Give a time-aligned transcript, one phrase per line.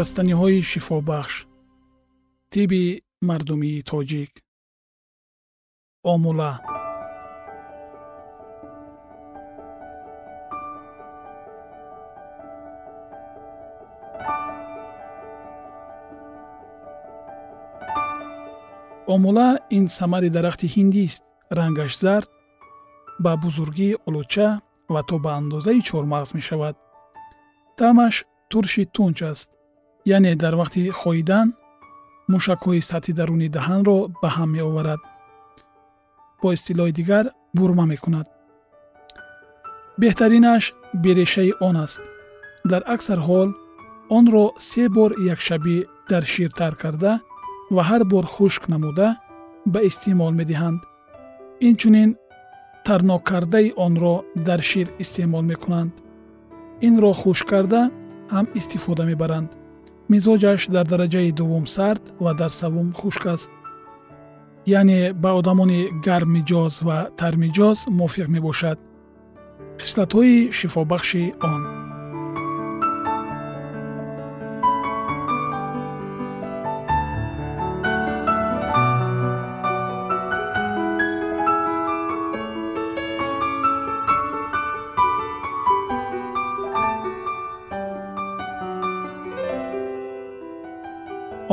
[0.00, 1.34] растаниҳои шифобахш
[2.52, 2.82] тиби
[3.28, 4.32] мардумии тоҷик.
[6.12, 6.52] Омула.
[19.14, 21.22] Омула ин самари дарахти ҳиндист
[21.58, 22.30] рангаш зард
[23.24, 24.48] ба бузургии олуча
[24.92, 26.76] ва то ба андозаи чормағз мешавад.
[27.78, 28.14] Таъмаш
[28.50, 29.53] турши тунч аст
[30.06, 31.48] яъне дар вақти хоидан
[32.32, 35.00] мушакҳои сатҳи даруни даҳанро ба ҳам меоварад.
[36.40, 37.24] Бо истилоҳи дигар
[37.56, 38.26] бурма мекунад.
[40.00, 40.64] Беҳтаринаш
[41.04, 42.02] берешаи он аст.
[42.70, 43.48] Дар аксар ҳол
[44.16, 45.76] онро се бор якшабӣ
[46.10, 47.12] дар шир тар карда
[47.74, 49.08] ва ҳар бор хушк намуда
[49.72, 50.80] ба истеъмол медиҳанд.
[51.68, 52.10] Инчунин
[52.86, 54.14] тарнок кардаи онро
[54.48, 55.92] дар шир истеъмол мекунанд.
[56.86, 57.80] Инро хушк карда
[58.34, 59.50] ҳам истифода мебаранд
[60.12, 63.50] мизоҷаш дар дараҷаи дуввум сард ва дар саввум хушк аст
[64.66, 68.78] яъне ба одамони гарммиҷоз ва тармиҷоз мувофиқ мебошад
[69.82, 71.83] хислатҳои шифобахши он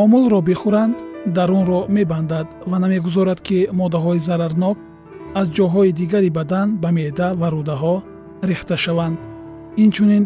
[0.02, 0.96] омулро бихӯранд
[1.36, 4.78] дарунро мебандад ва намегузорад ки моддаҳои зарарнок
[5.40, 7.96] аз ҷоҳои дигари бадан ба меъда ва рӯдаҳо
[8.50, 9.18] рехта шаванд.
[9.84, 10.24] Инчунин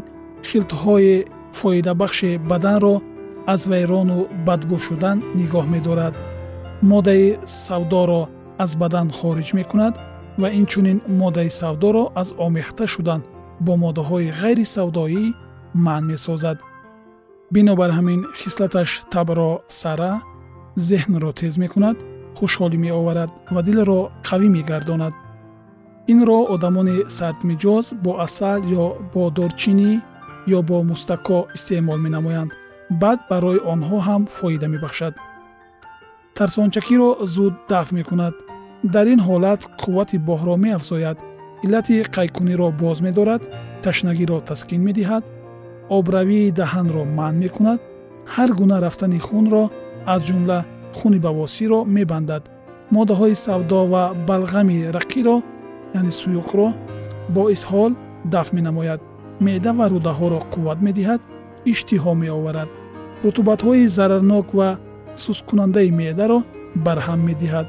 [0.48, 1.25] хилтҳои
[1.60, 2.95] фоидабахши баданро
[3.54, 6.16] аз вайрону бадбӯ шудан нигоҳ медорад.
[6.92, 7.28] Моддаи
[7.66, 8.21] савдоро
[8.63, 9.94] аз бадан хориҷ мекунад
[10.42, 13.21] ва инчунин моддаи савдоро аз омехта шудан
[13.66, 15.24] бо моддаҳои ғайрисавдоӣ
[15.86, 16.57] манъ месозад
[17.53, 19.51] бинобар ҳамин хислаташ табро
[19.81, 20.12] сара
[20.88, 21.97] зеҳнро тез мекунад
[22.38, 25.13] хушҳолӣ меоварад ва дилро қавӣ мегардонад
[26.13, 29.92] инро одамони сардмиҷоз бо асал ё бо дорчинӣ
[30.57, 32.51] ё бо мустако истеъмол менамоянд
[33.01, 35.13] баъд барои онҳо ҳам фоида мебахшад
[36.38, 38.36] тарсончакиро зуд дафт мекунад
[38.94, 41.18] дар ин ҳолат қуввати боҳро меафзояд
[41.65, 43.42] иллати қайкуниро боз медорад
[43.83, 45.24] ташнагиро таскин медиҳад
[45.89, 47.79] обравии даҳанро манъ мекунад
[48.33, 49.63] ҳар гуна рафтани хунро
[50.13, 50.59] аз ҷумла
[50.97, 52.43] хуни бавосиро мебандад.
[52.95, 55.35] моддаҳои савдо ва балғами рақиро
[55.97, 56.67] яъне суюқро
[57.35, 57.91] бо исҳол
[58.33, 59.01] дафт менамояд.
[59.45, 61.21] меъда ва рӯдаҳоро қувват медиҳад
[61.71, 62.69] иштиҳо меоварад.
[63.23, 64.69] рутубатҳои зарарнок ва
[65.23, 66.39] сусткунандаи меъдаро
[66.85, 67.67] барҳам медиҳад.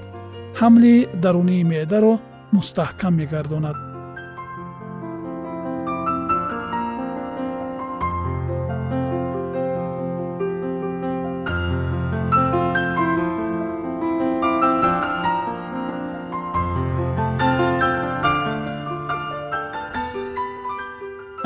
[0.61, 2.15] ҳамли дарунии меъдаро
[2.57, 3.77] мустаҳкам мегардонад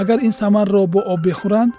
[0.00, 1.72] агар ин самарро бо об бихӯранд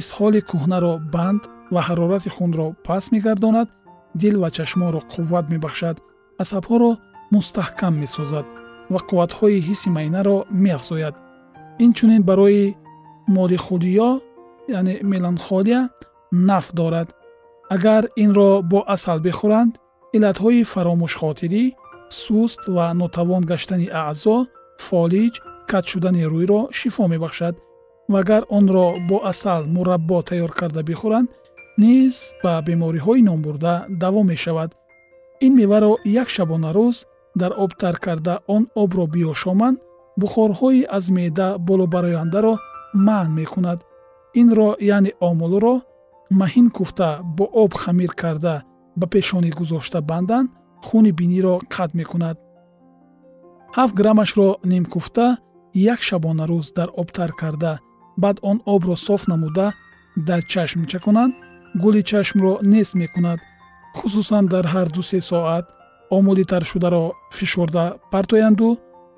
[0.00, 1.42] исҳоли кӯҳнаро банд
[1.74, 3.68] ва ҳарорати хунро паст мегардонад
[4.20, 5.96] дил ва чашмонро қувват мебахшад
[6.42, 6.90] асабҳоро
[7.34, 8.46] мустаҳкам месозад
[8.92, 11.14] ва қувватҳои ҳисси майнаро меафзояд.
[11.84, 12.64] Инчунин барои
[13.36, 14.10] молихулиё
[14.78, 15.80] яъне меланхолия
[16.48, 17.08] нафъ дорад.
[17.74, 19.72] Агар инро бо асал бихӯранд
[20.16, 21.64] иллатҳои фаромӯшхотирӣ
[22.22, 24.36] суст ва нотавон гаштани аъзо
[24.86, 25.34] фолиҷ
[25.72, 27.54] кат шудани рӯйро шифо мебахшад
[28.12, 31.28] ва агар онро бо асал мураббо тайёр карда бихӯранд
[31.82, 34.70] низ ба бемориҳои номбурда даво мешавад.
[35.46, 36.96] Ин меваро як шабонарӯз
[37.40, 39.76] дар об тар карда он обро биёшоманд
[40.20, 42.54] бухорҳои аз меъда болобарояндаро
[43.06, 43.78] манъ мекунад.
[44.40, 45.74] Инро яъне омулро
[46.40, 48.54] маҳин куфта бо об хамир карда
[48.98, 50.44] ба пешонӣ гузошта бандан
[50.86, 52.36] хуни биниро қатъ мекунад.
[53.76, 55.26] Ҳафт граммашро нимкуфта
[55.74, 57.80] як шабонарӯз дар об тар карда
[58.16, 59.72] баъд он обро соф намуда
[60.16, 61.34] дар чашм чаконанд
[61.74, 63.40] гули чашмро нест мекунад
[63.94, 65.64] хусусан дар ҳар ду се соат.
[66.16, 67.04] Омули таршударо
[67.36, 68.68] фишорда партоянду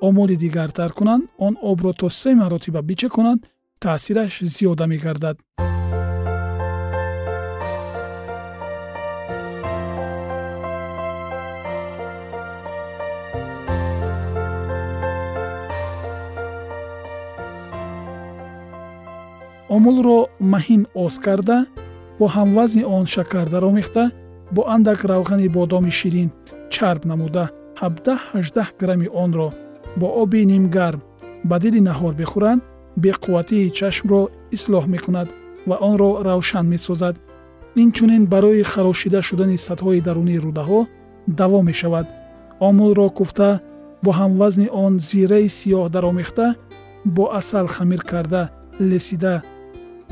[0.00, 1.24] омули дигар тар кунанд.
[1.38, 3.40] Он обро то се маротиба бичаконанд
[3.80, 5.36] таъсираш зиёда мегардад
[19.74, 20.18] омулро
[20.52, 21.58] маҳин оз карда
[22.18, 24.04] бо ҳамвазни он шакар даромехта
[24.54, 26.30] бо андак равғани бодоми ширин
[26.74, 27.44] чарб намуда.
[27.80, 29.48] 17-18 грамми онро
[29.96, 31.00] бо оби нимгарм
[31.48, 32.62] ба дили наҳор бихӯранд
[33.02, 34.20] беқувватии чашмро
[34.56, 35.28] ислоҳ мекунад
[35.68, 37.16] ва онро равшан месозад.
[37.82, 40.80] инчунин барои харошида шудани сатҳои дарунии рӯдаҳо
[41.40, 42.06] даво мешавад.
[42.68, 43.50] омулро куфта
[44.04, 46.46] бо ҳамвазни он зираи сиёҳ даромехта
[47.16, 48.42] бо асал хамир карда
[48.90, 49.34] лесида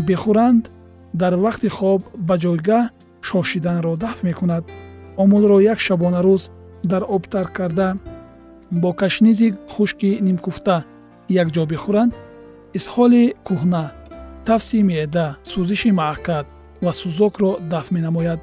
[0.09, 0.65] бихӯранд
[1.21, 2.85] дар вақти хоб ба ҷойгаҳ
[3.29, 4.65] шошиданро дафт мекунад.
[5.23, 6.43] Омулро як шабонарӯз
[6.91, 7.89] дар об тар карда.
[8.71, 10.77] Бо кашнизи хушки нимкуфта
[11.43, 12.13] якҷо бихӯранд
[12.79, 13.85] исҳоли кӯҳна
[14.47, 16.47] тафси меъда сӯзиши маъкад
[16.85, 18.41] ва сӯзокро дафт менамояд.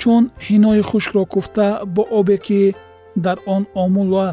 [0.00, 2.60] Чун ҳинои хушкро куфта бо обе ки
[3.24, 4.28] дар он омула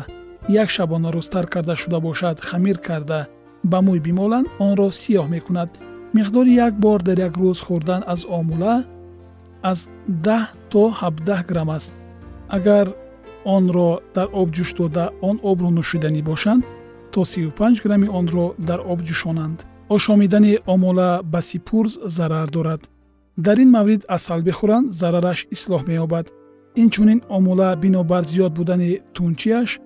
[0.61, 3.19] як шабонарӯз тар карда шуда бошад хамир карда
[3.71, 5.69] ба мӯй бимоланд онро сиёҳ мекунад
[6.13, 8.83] миқдори як бор дар як рӯз хӯрдан аз омула
[9.61, 11.93] аз 10 то 17 грамм аст.
[12.49, 12.87] Агар
[13.45, 16.63] онро дар об ҷӯш дода он обро нӯшиданӣ бошанд
[17.11, 19.59] то 35 грамми онро дар об ҷӯшонанд.
[19.89, 22.81] Ошомидани омула ба сипурз зарар дорад.
[23.37, 26.25] Дар ин маврид асал бихӯранд зарараш ислоҳ меёбад.
[26.75, 29.79] Инчунин омула бинобар зиёд будани тунчияш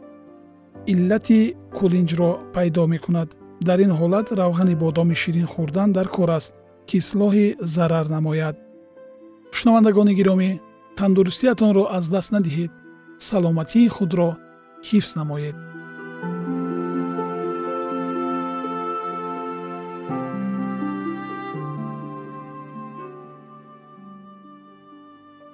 [0.91, 3.29] иллати кулинҷро пайдо мекунад
[3.69, 6.53] дар ин ҳолат равғани бодоми ширин хӯрдан дар кор аст
[6.87, 8.55] ки ислоҳи зарар намояд.
[9.57, 10.49] Шунавандагони гиромӣ
[10.97, 12.71] тандурустиятонро аз даст надиҳед
[13.29, 14.29] саломатии худро
[14.89, 15.55] ҳифз намоед.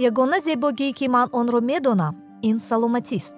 [0.10, 2.16] Ягона зебогӣ ки ман онро медонам
[2.50, 3.38] ин саломатист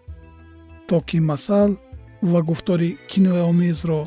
[0.91, 1.71] то ки масал
[2.21, 4.01] ва гуфтори кинояомезро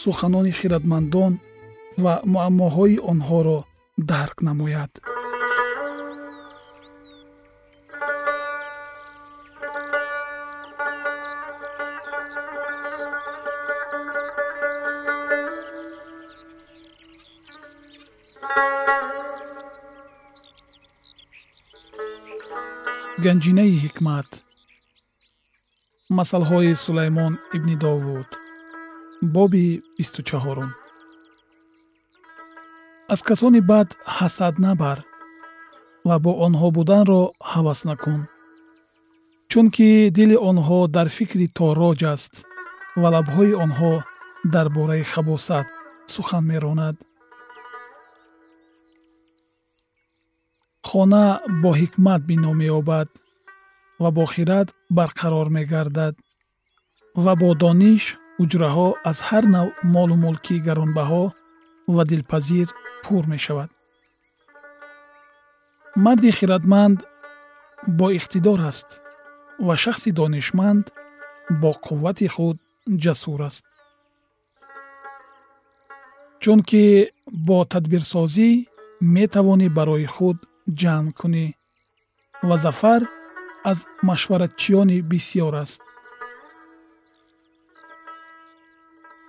[0.00, 1.32] суханони хиратмандон
[2.02, 3.58] ва муаммоҳои онҳоро
[4.10, 4.92] дарк намояд.
[23.24, 24.30] Ганҷинаи ҳикмат
[26.20, 28.28] масъалҳои сулаймон ибни довуд.
[29.34, 30.70] Боби бисту чаҳорум.
[33.12, 34.98] Аз касони бад ҳасад набар
[36.08, 37.22] ва бо онҳо буданро
[37.52, 38.20] ҳавас накун.
[39.50, 42.34] Чунки дили онҳо дар фикри тороҷ аст
[43.00, 43.92] ва лабҳои онҳо
[44.54, 45.66] дар бораи хабосат
[46.14, 46.96] сухан меронад.
[50.88, 51.24] Хона
[51.62, 53.08] бо ҳикмат бино меёбад
[54.02, 56.14] ва бо хирад барқарор мегардад.
[57.24, 58.04] Ва бо дониш
[58.42, 61.24] уҷраҳо аз ҳар нав молу мулки гаронбаҳо
[61.94, 62.68] ва дилпазир
[63.04, 63.70] пур мешавад.
[66.04, 66.98] Марди хиратманд
[67.98, 68.88] бо иқтидор аст
[69.66, 70.84] ва шахси донишманд
[71.60, 72.56] бо қуввати худ
[73.02, 73.64] ҷасур аст.
[76.42, 76.84] Чунки
[77.46, 78.50] бо тадбирсозӣ
[79.14, 80.38] метавонӣ барои худ
[80.80, 81.46] ҷанг кунӣ
[82.48, 83.02] ва зафар
[83.64, 85.80] аз машваратчиёни бисьёр аст.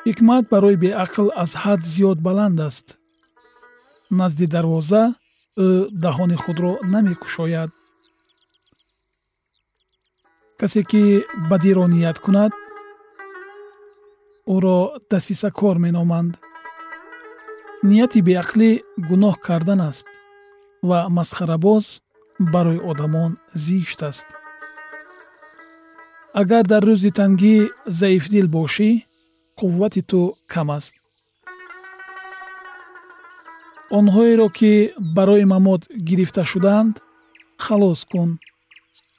[0.05, 2.87] Ҳикмат барои беақл аз ҳад зиёд баланд аст.
[4.19, 5.03] Назди дарвоза
[5.65, 5.67] ӯ
[6.03, 7.71] даҳони худро намекушояд.
[10.59, 11.03] Касе ки
[11.49, 12.51] бадиро ният кунад
[14.55, 14.79] ӯро
[15.11, 16.33] дасисакор меноманд.
[17.89, 18.69] Нияти беақлӣ
[19.09, 20.07] гуноҳ кардан аст
[20.89, 21.85] ва масхарабоз
[22.53, 24.27] барои одамон зишт аст.
[26.41, 27.55] Агар дар рӯзи тангӣ
[27.99, 28.89] заифдил бошӣ
[29.59, 30.21] қуввати ту
[30.53, 30.93] кам аст.
[33.97, 34.73] Онҳоеро ки
[35.17, 36.93] барои мамот гирифта шуданд
[37.65, 38.29] халос кун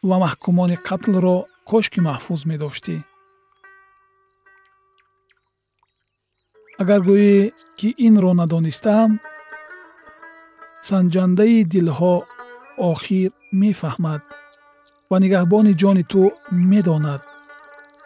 [0.09, 1.37] ва маҳкумони қатлро
[1.71, 2.97] кошки маҳфуз медоштӣ.
[6.83, 7.35] Агар гӯӣ
[7.79, 9.11] ки инро надонистаам
[10.89, 12.15] санҷандаи дилҳо
[12.91, 14.23] охир мефаҳмад
[15.11, 16.23] ва нигаҳбони ҷони ту
[16.71, 17.23] медонад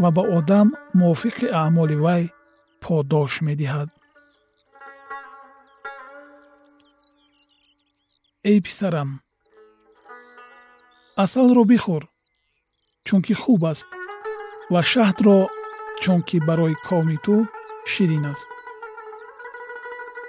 [0.02, 0.68] ва ба одам
[0.98, 2.22] мувофиқи аъмоли вай
[2.82, 3.88] подош медиҳад
[8.50, 9.10] эй писарам
[11.24, 12.02] асалро бихӯр
[13.06, 13.88] чунки хуб аст
[14.72, 15.38] ва шаҳдро
[16.02, 17.36] чунки барои коми ту
[17.92, 18.48] ширин аст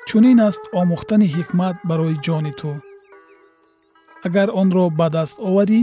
[0.07, 2.71] чунин аст омӯхтани ҳикмат барои ҷони ту
[4.25, 5.81] агар онро ба даст оварӣ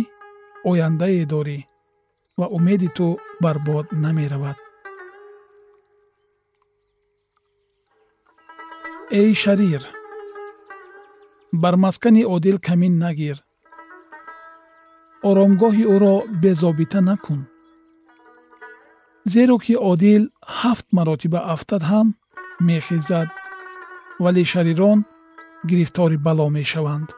[0.70, 1.58] ояндае дорӣ
[2.38, 3.06] ва умеди ту
[3.42, 4.58] барбод намеравад.
[9.20, 9.82] Эй шарир
[11.52, 13.36] бар маскани одил камин нагир.
[15.28, 17.40] Оромгоҳи ӯро безобита накун.
[19.32, 20.22] Зеро ки одил
[20.60, 22.08] ҳафт маротиба афтад ҳам
[22.68, 23.28] мехезад
[24.22, 24.98] вале шарирон
[25.68, 27.08] гирифтори бало мешаванд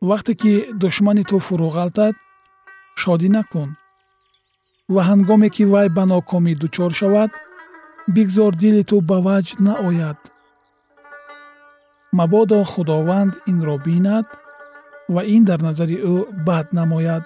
[0.00, 2.14] вақте ки душмани ту фуруғалтад
[3.00, 3.70] шодӣ накун.
[4.94, 7.30] Ва ҳангоме ки вай ба нокомӣ дучор шавад
[8.14, 10.18] бигзор дили ту ба ваҷ наояд.
[12.18, 14.26] Мабодо худованд инро бинад
[15.14, 17.24] ва ин дар назари ӯ бад намояд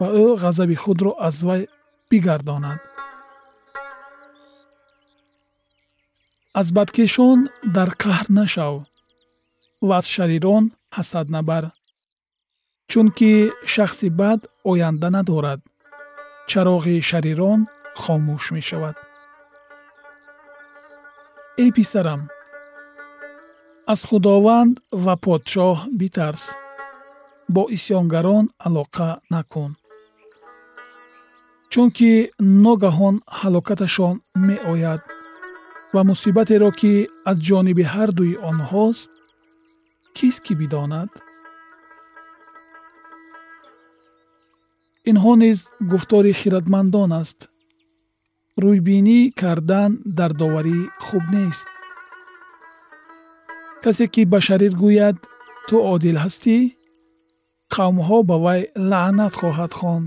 [0.00, 1.62] ва ӯ ғазаби худро аз вай
[2.10, 2.80] бигардонад.
[6.60, 7.38] Аз бадкешон
[7.76, 8.74] дар қаҳр нашав
[9.86, 10.64] ва аз шарирон
[10.96, 11.64] ҳасад набар
[12.90, 13.32] чунки
[13.72, 15.60] шахси бад оянда надорад.
[16.50, 17.60] Чароғи шарирон
[18.02, 18.96] хомӯш мешавад.
[21.62, 22.22] Эй писарам
[23.92, 24.74] аз худованд
[25.04, 26.44] ва подшоҳ битарс.
[27.54, 29.72] Бо исьёнгарон алоқа накун.
[31.72, 32.12] Чунки
[32.64, 34.14] ногаҳон ҳалокаташон
[34.48, 35.02] меояд
[35.94, 36.92] ва мусибатеро ки
[37.30, 39.10] аз ҷониби ҳардуи онҳост
[40.16, 41.10] кист ки бидонад
[45.10, 45.58] инҳо низ
[45.90, 47.38] гуфтори хиратмандон аст.
[48.62, 51.66] Рӯйбинӣ кардан дардоварӣ хуб нест.
[53.82, 55.16] Касе ки ба шарир гӯяд
[55.68, 56.56] ту одил ҳастӣ?
[57.74, 60.06] Қавмҳо ба вай лаънат хоҳад хонд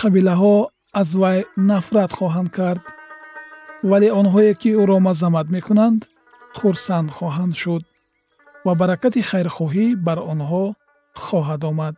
[0.00, 0.56] қабилаҳо
[1.00, 1.38] аз вай
[1.70, 2.82] нафрат хоҳанд кард
[3.90, 6.00] вале онҳое ки ӯро мазаммат мекунанд
[6.58, 7.82] хурсанд хоҳанд шуд
[8.64, 10.64] ва баракати хайрхоҳӣ бар онҳо
[11.16, 11.94] хоҳад омад.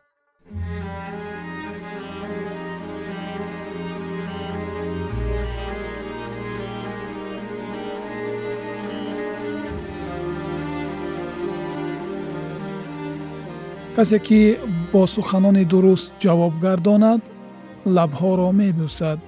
[13.96, 14.58] Касе ки
[14.92, 17.20] бо суханони дуруст ҷавоб гардонад
[17.96, 19.18] лабҳоро мебӯсад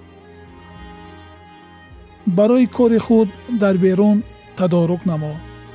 [2.36, 3.28] барои кори худ
[3.62, 4.18] дар берун
[4.58, 5.32] тадорук намо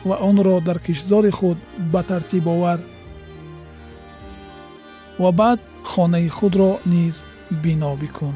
[0.07, 1.57] ва онро дар киштзори худ
[1.91, 2.79] ба тартиб овар
[5.19, 7.25] ва баъд хонаи худро низ
[7.63, 8.35] бино бикун.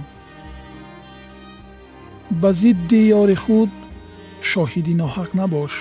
[2.32, 3.72] Ба зидди ёри худ
[4.50, 5.74] шоҳиди ноҳақ набош.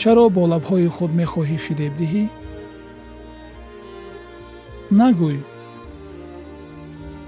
[0.00, 2.24] Чаро бо лабҳои худ мехоҳӣ фиреб диҳӣ?
[4.98, 5.38] Нагӯй.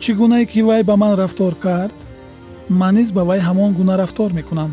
[0.00, 1.96] Чӣ гунае ки вай ба ман рафтор кард
[2.80, 4.72] ман низ ба вай ҳамон гуна рафтор мекунам.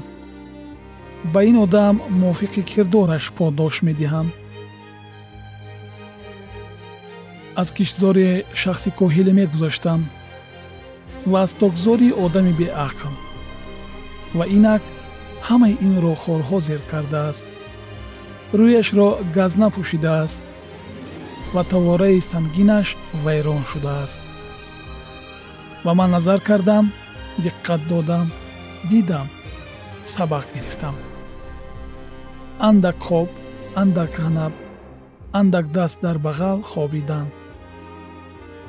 [1.33, 4.27] Ба ин одам мувофиқи кирдораш подош медиҳам
[7.55, 10.01] аз киштзори шахси коҳиле мегузаштам
[11.31, 13.13] ва аз токзори одами беақл.
[14.37, 14.83] Ва инак
[15.47, 17.45] ҳамаи инро хорҳо зер кардааст.
[18.57, 20.41] Рӯяшро газна пӯшидааст
[21.53, 22.87] ва тавораи сангинаш
[23.23, 24.21] вайрон шудааст.
[25.85, 26.85] Ва ман назар кардам
[27.43, 28.27] диққат додам
[28.89, 29.27] дидам
[30.13, 30.95] сабақ гирифтам.
[32.69, 33.29] Андак хоб
[33.81, 34.53] андак ғанаб
[35.39, 37.27] андак даст дар бағал хобидан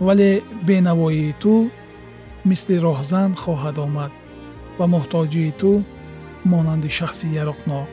[0.06, 1.54] вале бенавоии ту
[2.48, 4.12] мисли роҳзан хоҳад омад
[4.78, 5.70] ва муҳтоҷии ту
[6.52, 7.90] монанди шахси яроқнок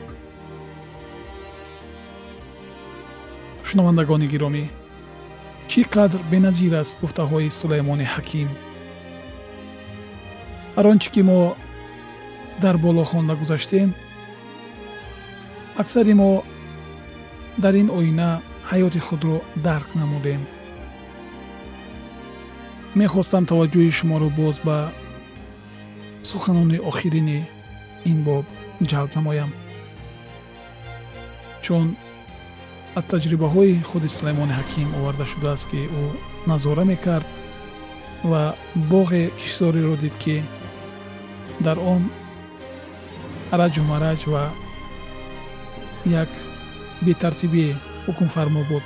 [3.68, 4.64] шунавандагони гиромӣ
[5.70, 8.48] чӣ қадр беназир аст гуфтаҳои сулаймони ҳаким?
[10.76, 11.40] Ҳар он чӣ ки мо
[12.64, 13.88] дар боло хонда гузаштем
[15.82, 16.30] аксари мо
[17.62, 18.28] дар ин оина
[18.70, 20.42] ҳаёти худро дарк намудем
[22.94, 24.78] мехостам таваҷҷӯҳи шуморо боз ба
[26.30, 27.40] суханони охирини
[28.10, 28.44] ин боб
[28.90, 29.50] ҷалб намоям.
[31.64, 31.86] Чун
[32.98, 36.02] аз таҷрибаҳои худи сулаймони ҳаким оварда шудааст ки ӯ
[36.50, 37.28] назора мекард
[38.30, 38.42] ва
[38.92, 40.36] боғе киштзориро дид ки
[41.66, 42.02] дар он
[43.60, 44.44] раҷу мараҷ ва
[46.22, 46.30] як
[47.06, 47.66] бетартибӣ
[48.06, 48.84] ҳукмфармо буд.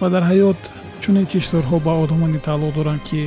[0.00, 0.60] Ва дар ҳаёт
[1.04, 3.22] чунин киштзорҳо ба одамоне тааллуқ доранд ки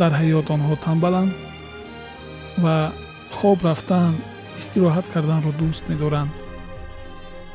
[0.00, 1.32] дар ҳаёт онҳо тамбаланд
[2.62, 2.76] ва
[3.36, 4.12] хоб рафтан
[4.60, 6.32] истироҳат карданро дӯст медоранд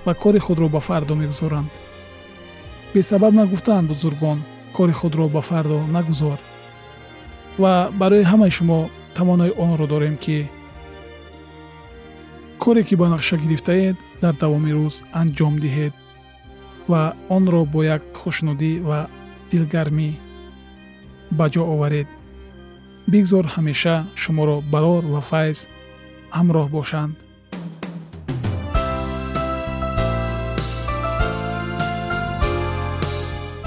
[0.06, 1.72] ва кори худро ба фардо мегузоранд.
[2.94, 4.40] Бесабаб нагуфтаанд бузургон
[4.78, 6.40] кори худро ба фардо нагузор
[7.62, 8.80] ва барои ҳамаи шумо
[9.18, 10.38] тавонои онро дорем ки
[12.64, 15.94] коре ки ба нақша гирифтаед дар давоми рӯз анҷом диҳед
[16.92, 17.04] ва
[17.36, 19.00] онро бо як хушнудӣ ва
[19.50, 20.10] дилгармӣ
[21.38, 22.10] ба ҷо оваред.
[23.12, 25.58] Бигзор ҳамеша шуморо барор ва файз
[26.38, 27.16] ҳамроҳ бошанд.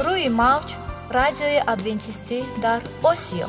[0.07, 0.69] Рӯи мавҷ
[1.19, 2.81] радиои адвентистӣ дар
[3.13, 3.49] осиё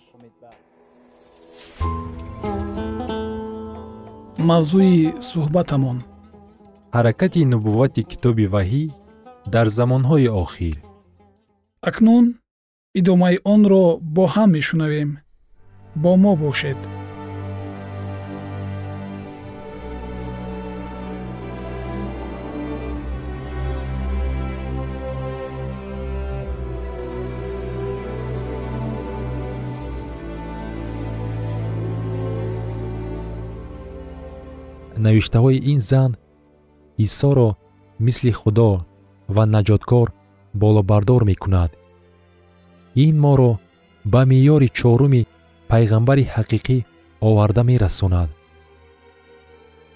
[4.49, 4.97] мавзӯи
[5.29, 5.97] суҳбатамон.
[6.95, 8.83] Ҳаракати нубуввати китоби ваҳӣ
[9.53, 10.77] дар замонҳои охир.
[11.89, 12.25] Акнун
[12.99, 15.09] идомаи онро бо ҳам мешунавем.
[16.03, 16.79] Бо мо бошед
[35.11, 36.11] навиштаҳои ин зан
[37.05, 37.49] исоро
[38.05, 38.71] мисли худо
[39.35, 40.07] ва наҷоткор
[40.61, 41.71] болобардор мекунад.
[43.05, 43.51] Ин моро
[44.13, 45.21] ба меъёри чоруми
[45.71, 46.77] пайғамбари ҳақиқӣ
[47.27, 48.29] оварда мерасонад.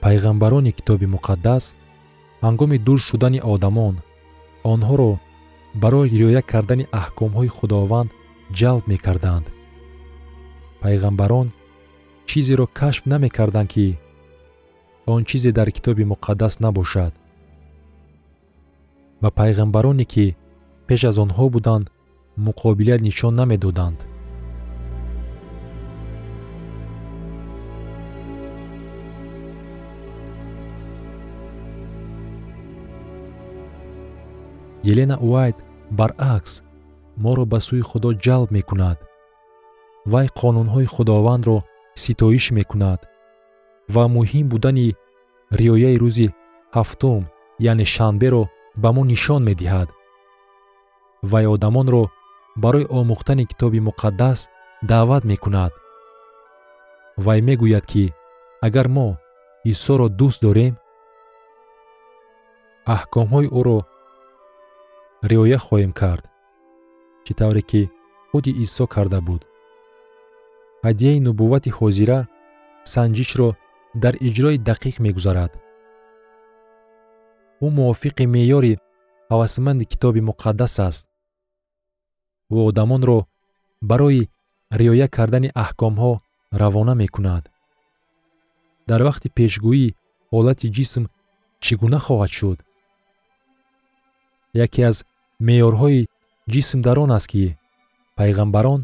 [0.03, 1.63] Пайғамбарони китоби муқаддас
[2.45, 3.95] ҳангоми дур шудани одамон
[4.73, 5.11] онҳоро
[5.83, 8.09] барои риоя кардани аҳкомҳои худованд
[8.59, 9.45] ҷалб мекарданд.
[10.81, 11.47] Пайғамбарон
[12.29, 13.87] чизеро кашф намекарданд ки
[15.05, 17.13] он чизе дар китоби муқаддас набошад.
[19.21, 20.35] Ба пайғамбароне ки
[20.87, 21.91] пеш аз онҳо буданд
[22.37, 23.99] муқобилият нишон намедоданд.
[34.91, 35.57] Елена уайт
[35.91, 36.53] баръакс
[37.17, 38.97] моро ба сӯи худо ҷалб мекунад.
[40.05, 41.57] Вай қонунҳои худовандро
[41.95, 42.99] ситоиш мекунад
[43.93, 44.87] ва муҳим будани
[45.59, 46.27] риояи рӯзи
[46.75, 47.21] ҳафтум
[47.71, 48.43] яъне шанберо
[48.81, 49.89] ба мо нишон медиҳад.
[51.31, 52.03] Вай одамонро
[52.63, 54.39] барои омӯхтани китоби муқаддас
[54.89, 55.71] даъват мекунад.
[57.25, 58.03] Вай мегӯяд ки
[58.67, 59.07] агар мо
[59.71, 60.73] исоро дӯст дорем
[62.95, 63.79] аҳкомҳои ӯро
[65.31, 66.25] риоя хоҳем кард
[67.25, 67.81] чӣ тавре ки
[68.29, 69.41] худи исо карда буд.
[70.85, 72.19] Ҳадияи нубуввати ҳозира
[72.93, 73.49] санҷишро
[74.03, 75.51] дар иҷрои дақиқ мегузарад.
[77.65, 78.73] Ӯ мувофиқи меъёри
[79.31, 81.05] ҳавасманди китоби муқаддас аст.
[82.55, 83.19] Ӯ одамонро
[83.89, 84.29] барои
[84.79, 86.11] риоя кардани аҳкомҳо
[86.61, 87.43] равона мекунад.
[88.89, 89.87] Дар вақти пешгӯӣ
[90.33, 91.03] ҳолати ҷисм
[91.63, 92.59] чӣ гуна хоҳад шуд?
[94.65, 94.97] Яке аз
[95.47, 96.07] меъёрҳои
[96.53, 97.43] ҷисм дар он аст ки
[98.17, 98.81] пайғамбарон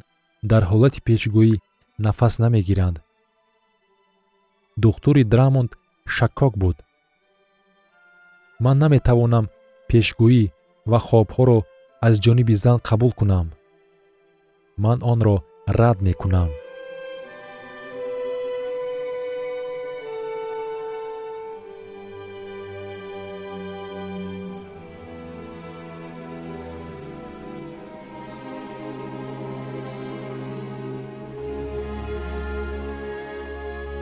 [0.52, 1.54] дар ҳолати пешгӯӣ
[2.06, 2.98] нафас намегиранд
[4.84, 5.72] духтури драмонд
[6.16, 6.78] шаккок буд.
[8.64, 9.46] Ман наметавонам
[9.90, 10.44] пешгӯӣ
[10.92, 11.60] ва хобҳоро
[12.08, 13.48] аз ҷониби зан қабул кунам.
[14.84, 15.36] Ман онро
[15.80, 16.50] рад мекунам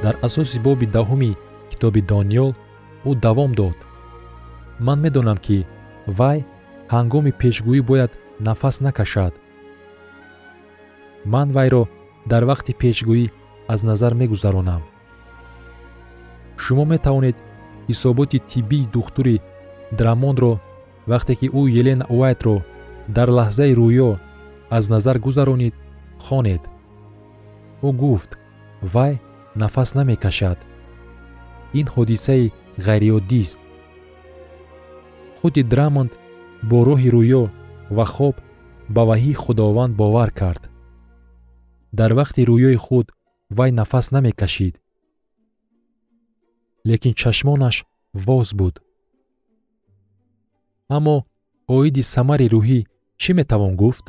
[0.10, 1.32] дар асоси боби даҳуми
[1.72, 2.52] китоби дониёл
[3.10, 3.78] ӯ давом дод.
[4.86, 5.58] Ман медонам ки
[6.17, 6.39] вай
[6.93, 8.12] ҳангоми пешгӯӣ бояд
[8.48, 9.34] нафас накашад.
[11.34, 11.84] Ман вайро
[12.32, 13.26] дар вақти пешгӯӣ
[13.74, 14.82] аз назар мегузаронам.
[16.63, 17.38] Шумо метавонед
[17.89, 19.36] ҳисоботи тиббии духтури
[19.98, 20.54] драмонро
[21.12, 22.58] вақте ки ӯ елена уайтро
[23.15, 24.10] дар лаҳзаи рӯё
[24.78, 25.76] аз назар гузаронид
[26.26, 26.63] хонед.
[27.88, 28.32] Ӯ гуфт
[28.95, 29.13] вай
[29.63, 30.60] нафас намекашад.
[31.80, 32.45] Ин ҳодисаи
[32.88, 33.60] ғайриоддист
[35.39, 36.12] худи драмонд
[36.69, 37.43] бо роҳи рӯё
[37.98, 38.36] ва хоб
[38.95, 40.63] ба ваҳии худованд бовар кард.
[42.00, 43.08] Дар вақти рӯёи худ
[43.58, 44.76] вай нафас намекашид.
[46.89, 47.76] Лекин чашмонаш
[48.26, 48.76] воз буд.
[50.95, 51.15] Аммо
[51.78, 52.80] оиди самари рӯҳӣ
[53.22, 54.06] чӣ метавон гуфт?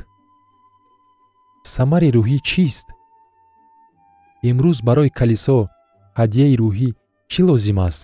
[1.75, 2.87] Самари рӯҳӣ чист
[4.49, 5.59] имрӯз барои калисо
[6.19, 6.91] ҳадияи рӯҳӣ
[7.31, 8.01] чӣ лозим аст?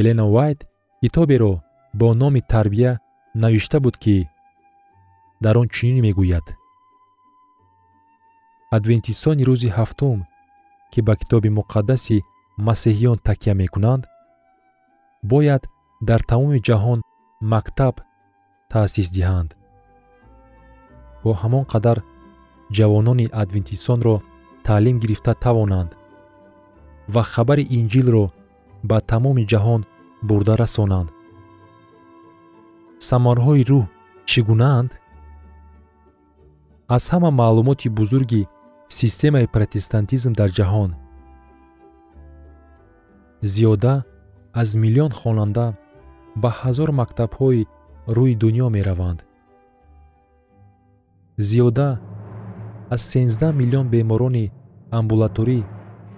[0.00, 0.60] Елена вайт
[1.02, 1.52] китоберо
[1.98, 2.92] бо номи тарбия
[3.42, 4.16] навишта буд ки
[5.44, 6.46] дар он чунин мегӯяд?
[8.76, 10.18] Адвентистони рӯзи ҳафтум
[10.92, 12.16] ки ба китоби муқаддаси
[12.66, 14.04] масеҳиён такя мекунанд
[15.30, 15.62] бояд
[16.08, 17.00] дар тамоми ҷаҳон
[17.52, 17.94] мактаб
[18.70, 19.50] таъсис диҳанд.
[21.22, 21.98] Бо ҳамон қадар
[22.72, 24.16] ҷавонони адвентистонро
[24.64, 25.90] таълим гирифта тавонанд
[27.08, 28.24] ва хабари инҷилро
[28.84, 29.82] ба тамоми ҷаҳон
[30.28, 31.08] бурда расонанд.
[33.08, 33.84] Самарҳои рӯҳ
[34.30, 34.90] чӣ гунаанд?
[36.88, 38.42] Аз ҳама маълумоти бузурги
[38.88, 40.90] системаи протестантизм дар ҷаҳон.
[43.52, 43.94] Зиёда
[44.60, 45.66] аз миллион хонанда
[46.42, 47.66] ба ҳазор мактабҳои
[48.16, 49.18] рӯи дунё мераванд.
[51.48, 51.88] Зиёда
[52.90, 54.50] аз 13 миллион беморони
[54.90, 55.62] амбулаторӣ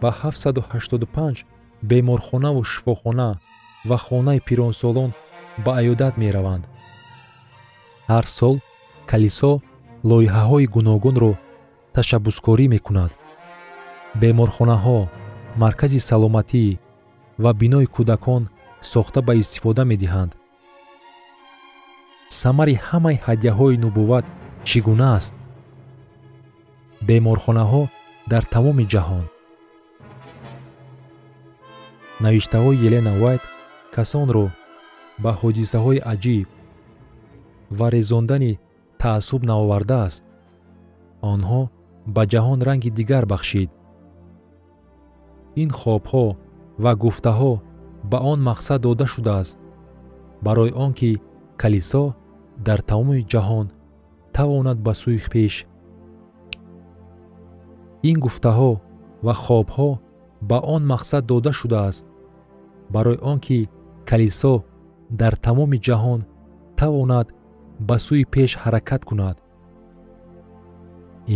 [0.03, 1.45] ба 785
[1.83, 3.39] беморхонаву шифохона
[3.85, 5.11] ва хонаи пиронсолон
[5.65, 6.65] ба аёдат мераванд.
[8.09, 8.57] Ҳар сол
[9.11, 9.53] калисо
[10.11, 11.33] лоиҳаҳои гуногунро
[11.95, 13.13] ташаббускорӣ мекунад.
[14.21, 14.99] Беморхонаҳо
[15.63, 16.65] маркази саломатӣ
[17.43, 18.43] ва бинои кӯдакон
[18.93, 20.33] сохта ба истифода медиҳанд.
[22.41, 24.25] Самари ҳамаи ҳадияҳои нубувват
[24.69, 25.35] чӣ гуна аст
[27.09, 27.83] беморхонаҳо
[28.31, 29.25] дар тамоми ҷаҳон.
[32.25, 33.43] Навиштаҳои елена вайт
[33.95, 34.47] касонро
[35.23, 36.49] ба ҳодисаҳои аҷиб
[37.79, 38.53] ва резондани
[39.03, 40.25] таассуб наовардааст
[41.33, 41.63] онҳо
[42.15, 43.71] ба ҷаҳон ранги дигар бахшид.
[45.63, 46.27] Ин хобҳо
[46.85, 47.53] ва гуфтаҳо
[48.11, 49.59] ба он мақсад дода шудааст.
[50.47, 51.11] Барои он ки
[51.63, 52.05] калисо
[52.67, 53.67] дар тамоми ҷаҳон
[54.37, 55.55] тавонад ба сӯи пеш
[58.09, 58.73] ин гуфтаҳо
[59.27, 59.91] ва хобҳо
[60.49, 62.05] ба он мақсад дода шудааст.
[62.95, 63.59] Барои он ки
[64.09, 64.55] калисо
[65.21, 66.21] дар тамоми ҷаҳон
[66.81, 67.27] тавонад
[67.89, 69.37] ба сӯи пеш ҳаракат кунад.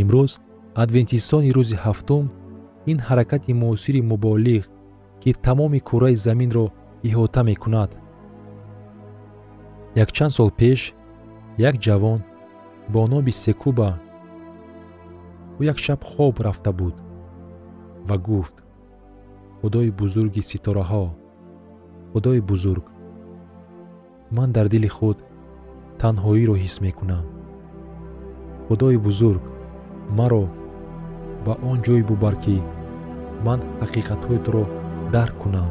[0.00, 0.32] Имрӯз
[0.82, 2.24] адвентистони рӯзи ҳафтум
[2.90, 4.64] ин ҳаракати муосири муболиғ
[5.22, 6.66] ки тамоми кураи заминро
[7.08, 7.90] иҳота мекунад.
[10.04, 10.80] Якчанд сол пеш
[11.68, 12.20] як ҷавон
[12.92, 13.88] бо номи секуба
[15.60, 16.96] ӯ як шаб хоб рафта буд
[18.08, 18.56] ва гуфт
[19.60, 21.04] худои бузурги ситораҳо
[22.12, 22.84] худои бузург
[24.36, 25.18] ман дар дили худ
[26.00, 27.24] танҳоиро ҳис мекунам.
[28.66, 29.42] Худои бузург
[30.18, 30.44] маро
[31.44, 32.56] ба он ҷое бубар ки
[33.46, 34.64] ман ҳақиқатҳои туро
[35.14, 35.70] дарк кунам